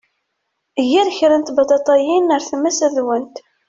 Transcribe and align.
Ger 0.91 1.07
kra 1.17 1.35
n 1.37 1.43
tbaṭaṭayin 1.47 2.33
ar 2.35 2.41
tmes 2.49 2.77
ad 2.85 2.91
d-wwent. 2.95 3.35